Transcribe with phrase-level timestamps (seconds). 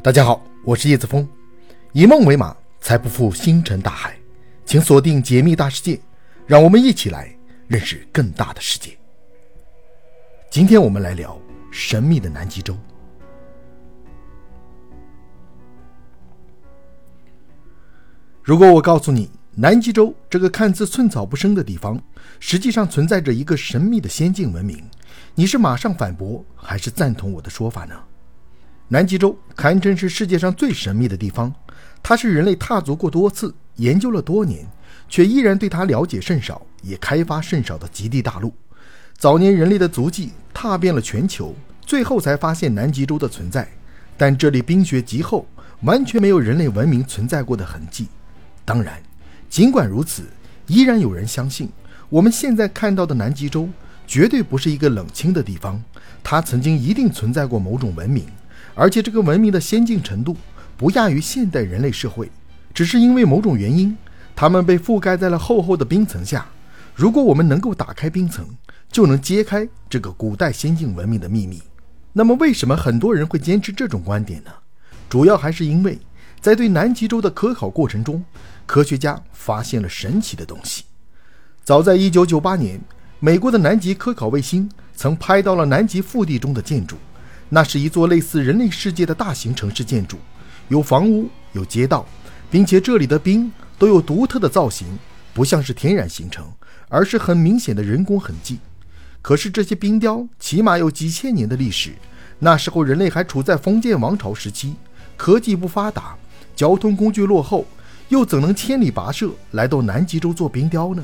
[0.00, 1.28] 大家好，我是叶子峰，
[1.92, 4.16] 以梦为马，才不负星辰大海。
[4.64, 5.98] 请锁定解密大世界，
[6.46, 7.36] 让我们一起来
[7.66, 8.96] 认识更大的世界。
[10.50, 11.36] 今天我们来聊
[11.72, 12.76] 神秘的南极洲。
[18.40, 22.00] 如果我告诉你，南极洲这个看似寸草不生的地方，
[22.38, 24.88] 实际上存在着一个神秘的先进文明，
[25.34, 28.00] 你是马上反驳，还是赞同我的说法呢？
[28.90, 31.52] 南极洲堪称是世界上最神秘的地方，
[32.02, 34.66] 它是人类踏足过多次、研究了多年，
[35.10, 38.50] 却依然对它了解甚少、也开发甚少的极地大陆。
[39.18, 43.68] 早年人类的足迹踏遍了全球，最后才发现南极洲的存在。
[44.16, 45.46] 但这里冰雪极厚，
[45.82, 48.08] 完全没有人类文明存在过的痕迹。
[48.64, 48.98] 当然，
[49.50, 50.22] 尽管如此，
[50.66, 51.68] 依然有人相信，
[52.08, 53.68] 我们现在看到的南极洲
[54.06, 55.82] 绝对不是一个冷清的地方，
[56.24, 58.24] 它曾经一定存在过某种文明。
[58.78, 60.36] 而且这个文明的先进程度
[60.76, 62.30] 不亚于现代人类社会，
[62.72, 63.96] 只是因为某种原因，
[64.36, 66.46] 它们被覆盖在了厚厚的冰层下。
[66.94, 68.46] 如果我们能够打开冰层，
[68.88, 71.60] 就能揭开这个古代先进文明的秘密。
[72.12, 74.50] 那么，为什么很多人会坚持这种观点呢？
[75.08, 75.98] 主要还是因为，
[76.40, 78.24] 在对南极洲的科考过程中，
[78.64, 80.84] 科学家发现了神奇的东西。
[81.64, 82.80] 早在1998年，
[83.18, 86.96] 美国的南极科考卫星曾拍到了南极腹地中的建筑。
[87.50, 90.18] 那是一座类似人类世界的大型城市建筑，
[90.68, 92.06] 有房屋，有街道，
[92.50, 94.86] 并且这里的冰都有独特的造型，
[95.32, 96.46] 不像是天然形成，
[96.88, 98.58] 而是很明显的人工痕迹。
[99.22, 101.92] 可是这些冰雕起码有几千年的历史，
[102.38, 104.74] 那时候人类还处在封建王朝时期，
[105.16, 106.16] 科技不发达，
[106.54, 107.66] 交通工具落后，
[108.10, 111.02] 又怎能千里跋涉来到南极洲做冰雕呢？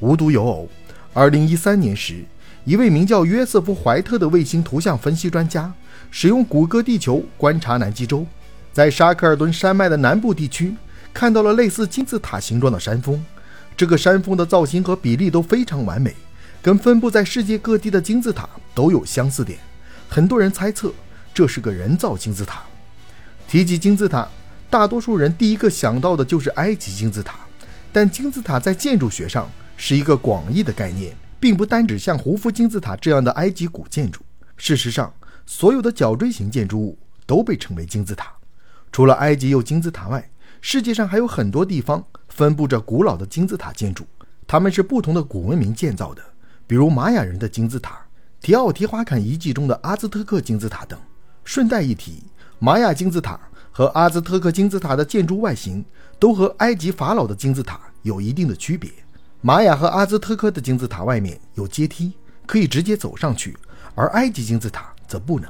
[0.00, 0.68] 无独有偶，
[1.14, 2.24] 二零一三年时。
[2.64, 5.72] 一位名叫约瑟夫·怀特的卫星图像分析专家，
[6.10, 8.26] 使用谷歌地球观察南极洲，
[8.72, 10.74] 在沙克尔顿山脉的南部地区
[11.14, 13.24] 看到了类似金字塔形状的山峰。
[13.76, 16.14] 这个山峰的造型和比例都非常完美，
[16.60, 19.58] 跟分布在世界各地的金字塔都有相似点。
[20.08, 20.92] 很多人猜测
[21.32, 22.60] 这是个人造金字塔。
[23.46, 24.28] 提及金字塔，
[24.68, 27.36] 大多数人第一个想到的就是埃及金字塔，
[27.92, 31.16] 但金字塔在建筑学上是一个广义的概念。
[31.40, 34.20] 并不单指像胡夫金字塔这样的埃及古建筑。
[34.56, 35.12] 事实上，
[35.46, 38.32] 所有的角锥形建筑物都被称为金字塔。
[38.90, 40.28] 除了埃及有金字塔外，
[40.60, 44.04] 世界上还有很多地方分布着古老的金字塔建筑，
[44.46, 46.22] 它们是不同的古文明建造的，
[46.66, 48.00] 比如玛雅人的金字塔、
[48.40, 50.98] 提奥提华坎遗迹中的阿兹特克金字塔等。
[51.44, 52.24] 顺带一提，
[52.58, 53.38] 玛雅金字塔
[53.70, 55.84] 和阿兹特克金字塔的建筑外形
[56.18, 58.90] 都和埃及法老的金字塔有一定的区别。
[59.40, 62.12] 玛雅和阿兹特克的金字塔外面有阶梯，
[62.44, 63.56] 可以直接走上去，
[63.94, 65.48] 而埃及金字塔则不能。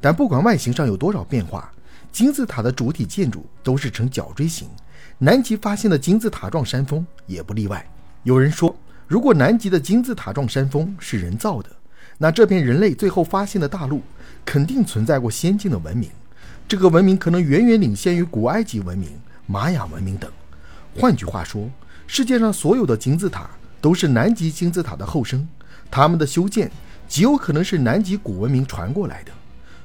[0.00, 1.72] 但不管外形上有多少变化，
[2.12, 4.68] 金字塔的主体建筑都是呈角锥形。
[5.18, 7.84] 南极发现的金字塔状山峰也不例外。
[8.22, 8.76] 有人说，
[9.08, 11.70] 如果南极的金字塔状山峰是人造的，
[12.18, 14.02] 那这片人类最后发现的大陆
[14.44, 16.08] 肯定存在过先进的文明，
[16.68, 19.10] 这个文明可能远远领先于古埃及文明、
[19.46, 20.30] 玛雅文明等。
[20.96, 21.68] 换句话说，
[22.06, 23.50] 世界上所有的金字塔
[23.80, 25.46] 都是南极金字塔的后生，
[25.90, 26.70] 它们的修建
[27.08, 29.32] 极有可能是南极古文明传过来的。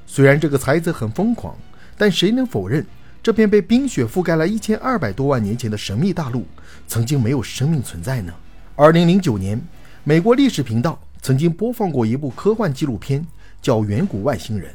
[0.06, 1.56] 虽然这个猜测很疯狂，
[1.96, 2.86] 但谁能否认
[3.22, 6.46] 这片被冰雪覆盖了一千二百多万年前的神秘大陆
[6.86, 8.32] 曾经没有生命存在呢？
[8.76, 9.60] 二零零九年，
[10.04, 13.26] 美国历史频道曾经播放过一部科幻纪录片，
[13.60, 14.70] 叫《远古外星人》。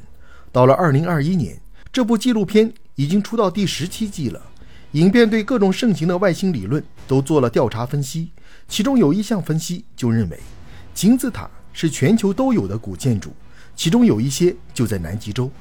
[0.52, 1.57] 到了二零二一年，
[1.91, 4.41] 这部纪录片已经出到第十七季了。
[4.94, 8.31] 影片对各种盛行的外星理论都做了调查分析，
[8.70, 10.40] 其中有一项分析就认为，
[10.94, 13.34] 金字塔是全球都有的古建筑，
[13.75, 15.52] 其中有一些就在南极洲。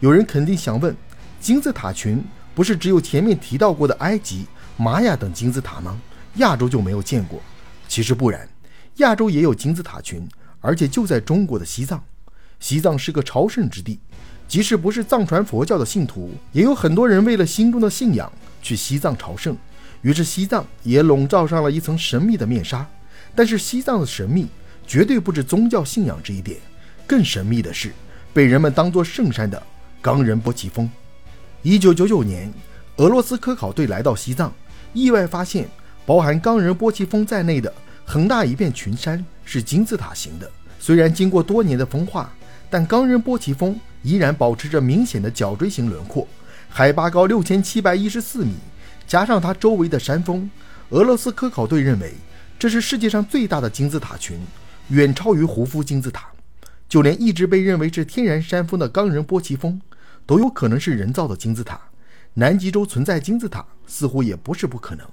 [0.00, 0.96] 有人肯定想问，
[1.40, 2.24] 金字塔群
[2.54, 4.46] 不是只有前面提到过的埃及、
[4.78, 6.00] 玛雅等金字塔吗？
[6.36, 7.38] 亚洲就没有见过？
[7.86, 8.48] 其实不然，
[8.96, 10.26] 亚洲也有金字塔群，
[10.60, 12.02] 而且就在中国的西藏。
[12.58, 14.00] 西藏是个朝圣之地，
[14.48, 18.30] 即使不是藏传佛教的信徒，也有很多人为了心中的信仰。
[18.62, 19.56] 去西藏朝圣，
[20.02, 22.86] 于是西藏也笼罩上了一层神秘的面纱。
[23.34, 24.48] 但是西藏的神秘
[24.86, 26.58] 绝对不止宗教信仰这一点，
[27.06, 27.92] 更神秘的是
[28.32, 29.62] 被人们当作圣山的
[30.02, 30.90] 冈仁波齐峰。
[31.62, 32.52] 一九九九年，
[32.96, 34.52] 俄罗斯科考队来到西藏，
[34.92, 35.68] 意外发现
[36.04, 37.72] 包含冈仁波齐峰在内的
[38.04, 40.50] 很大一片群山是金字塔形的。
[40.78, 42.32] 虽然经过多年的风化，
[42.68, 46.26] 但冈仁波齐峰依然保持着明显的角锥形轮廓。
[46.72, 48.54] 海拔高六千七百一十四米，
[49.04, 50.48] 加上它周围的山峰，
[50.90, 52.14] 俄罗斯科考队认为
[52.60, 54.38] 这是世界上最大的金字塔群，
[54.88, 56.28] 远超于胡夫金字塔。
[56.88, 59.80] 就连一直被认为是天然山峰的冈仁波齐峰，
[60.24, 61.80] 都有可能是人造的金字塔。
[62.34, 65.04] 南极洲存在金字塔似乎也不是不可能。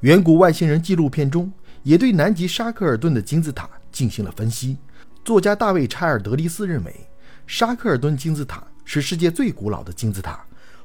[0.00, 4.78] 远古外星人纪录片中也对南极沙克尔顿的金字塔进行了分析。
[5.22, 7.06] 作家大卫·查尔德利斯认为，
[7.46, 10.42] 沙克尔顿金字塔是世界最古老的金字塔。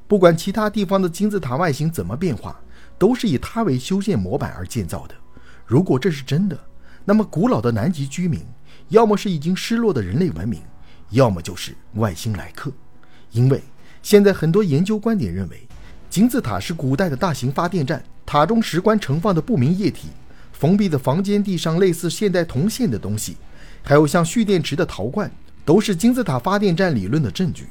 [0.08, 2.58] 不管其他地方的金字塔外形怎么变化，
[2.98, 5.14] 都是以它为修建模板而建造的。
[5.64, 6.58] 如果这是真的，
[7.04, 8.42] 那么古老的南极居民
[8.88, 10.60] 要么是已经失落的人类文明，
[11.10, 12.72] 要么就是外星来客。
[13.30, 13.62] 因为
[14.02, 15.68] 现在很多研究观点认为。
[16.10, 20.08] 金字塔是古代的大型发电站，塔中石棺盛放的不明液体，
[20.52, 23.36] 封闭的房间地上类似现代铜线的东西，
[23.82, 25.30] 还有像蓄电池的陶罐，
[25.66, 27.66] 都是金字塔发电站理论的证据。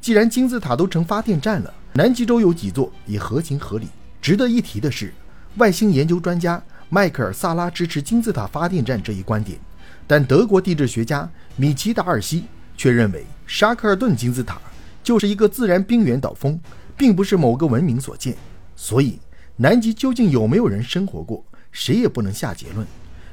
[0.00, 3.88] 既然金字塔都成发电站了，南极洲有几座也合情合理。
[4.20, 5.12] 值得一提的是，
[5.56, 9.58] 外星研究专家迈克尔·萨拉支持金字塔发电站这一观点，
[10.06, 12.44] 但德国地质学家米奇达尔西
[12.76, 14.60] 却认为沙克尔顿金字塔
[15.02, 16.58] 就是一个自然冰原岛峰。
[16.98, 18.36] 并不是某个文明所建，
[18.74, 19.20] 所以
[19.54, 22.84] 南极究竟有没有人生活过，谁也不能下结论。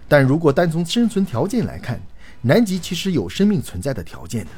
[0.08, 2.00] 但如果单从生存条件来看，
[2.44, 4.52] 南极其实有生命存在的条件的。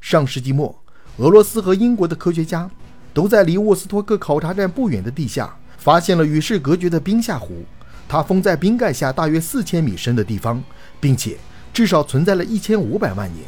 [0.00, 0.74] 上世纪末，
[1.18, 2.70] 俄罗斯和英国的科学家
[3.14, 7.64] 都在离沃斯托克考察站不远的地下发现了与世隔绝的冰下湖，
[8.06, 10.62] 它封在冰盖下大约四千米深的地方，
[11.00, 11.38] 并且
[11.72, 13.44] 至少存在了一千五百万年。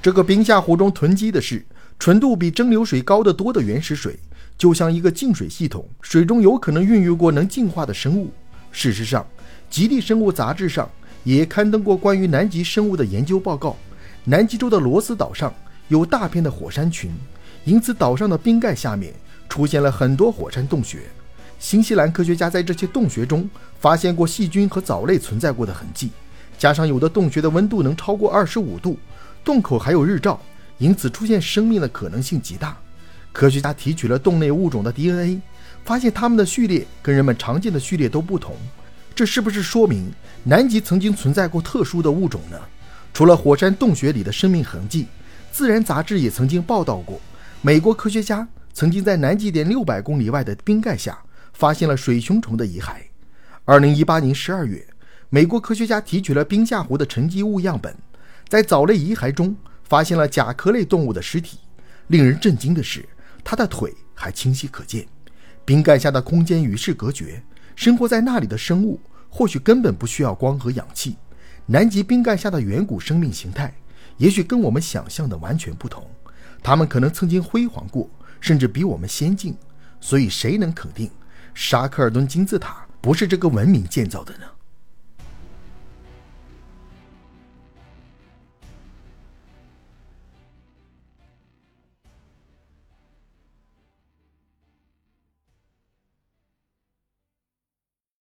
[0.00, 1.64] 这个冰下湖中囤积的是
[1.98, 4.16] 纯度比蒸馏水高得多的原始水。
[4.56, 8.30] 就像一个净水系统，水中有可能孕育过能进化的生物。
[8.70, 9.22] 事实上，
[9.70, 10.88] 《极地生物》杂志上
[11.24, 13.74] 也刊登过关于南极生物的研究报告。
[14.24, 15.52] 南极洲的罗斯岛上
[15.90, 17.10] 有大片的火山群，
[17.64, 19.12] 因此岛上的冰盖下面
[19.48, 21.00] 出现了很多火山洞穴。
[21.58, 23.50] 新西兰科学家在这些洞穴中
[23.80, 26.10] 发现过细菌和藻类存在过的痕迹，
[26.56, 28.96] 加上有的洞穴的温度能超过二十五度，
[29.44, 30.40] 洞口还有日照，
[30.78, 32.76] 因此出现生命的可能性极大。
[33.32, 35.40] 科学家提取了洞内物种的 DNA，
[35.84, 38.54] 发现它们的序列跟人们常见的序列都不同。
[39.12, 40.08] 这是不是说明
[40.44, 42.56] 南极曾经存在过特殊的物种呢？
[43.12, 45.02] 除了火山洞穴里的生命痕迹，
[45.52, 47.20] 《自然》杂志也曾经报道过，
[47.60, 51.18] 美国科学家曾经在南极点六百公里外的冰盖下
[51.52, 52.94] 发现了水熊虫的遗骸。
[53.64, 54.86] 二零一八年十二月，
[55.28, 57.94] 美国科学家提取了冰下湖的沉积物样本，
[58.48, 59.54] 在藻类遗骸中
[59.84, 61.58] 发现了甲壳类动物的尸体。
[62.08, 63.04] 令人震惊的是。
[63.42, 65.06] 它的腿还清晰可见，
[65.64, 67.42] 冰盖下的空间与世隔绝，
[67.74, 69.00] 生活在那里的生物
[69.30, 71.16] 或许根本不需要光和氧气。
[71.64, 73.72] 南极冰盖下的远古生命形态，
[74.20, 76.06] 也许跟我们想象的完全不同。
[76.62, 78.06] 他们可能曾经辉煌过，
[78.38, 79.56] 甚至比我们先进。
[79.98, 81.10] 所以，谁能肯定
[81.54, 84.44] 沙克尔顿金字塔不是这个文明建造的呢？